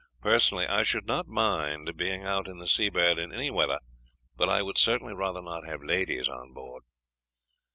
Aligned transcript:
Personally, 0.23 0.65
I 0.65 0.81
should 0.81 1.05
not 1.05 1.27
mind 1.27 1.95
being 1.95 2.23
out 2.23 2.47
in 2.47 2.57
the 2.57 2.65
Seabird 2.65 3.19
in 3.19 3.31
any 3.31 3.51
weather, 3.51 3.77
but 4.35 4.49
I 4.49 4.63
would 4.63 4.79
certainly 4.79 5.13
rather 5.13 5.43
not 5.43 5.63
have 5.67 5.83
ladies 5.83 6.27
on 6.27 6.53
board." 6.53 6.81